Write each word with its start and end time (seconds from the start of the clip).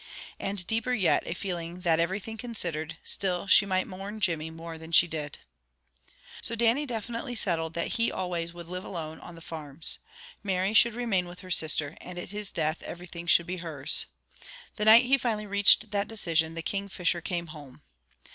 And 0.39 0.65
deeper 0.65 0.95
yet 0.95 1.21
a 1.27 1.35
feeling 1.35 1.81
that, 1.81 1.99
everything 1.99 2.35
considered, 2.35 2.97
still 3.03 3.45
she 3.45 3.67
might 3.67 3.85
mourn 3.85 4.19
Jimmy 4.19 4.49
more 4.49 4.79
than 4.79 4.91
she 4.91 5.07
did. 5.07 5.37
So 6.41 6.55
Dannie 6.55 6.87
definitely 6.87 7.35
settled 7.35 7.75
that 7.75 7.89
he 7.99 8.11
always 8.11 8.51
would 8.51 8.65
live 8.65 8.83
alone 8.83 9.19
on 9.19 9.35
the 9.35 9.41
farms. 9.41 9.99
Mary 10.41 10.73
should 10.73 10.95
remain 10.95 11.27
with 11.27 11.41
her 11.41 11.51
sister, 11.51 11.97
and 12.01 12.17
at 12.17 12.31
his 12.31 12.51
death, 12.51 12.81
everything 12.81 13.27
should 13.27 13.45
be 13.45 13.57
hers. 13.57 14.07
The 14.75 14.85
night 14.85 15.05
he 15.05 15.19
finally 15.19 15.45
reached 15.45 15.91
that 15.91 16.07
decision, 16.07 16.55
the 16.55 16.63
Kingfisher 16.63 17.21
came 17.21 17.45
home. 17.53 17.83